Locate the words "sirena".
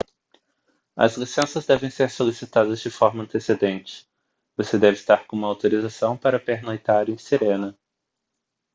7.19-7.77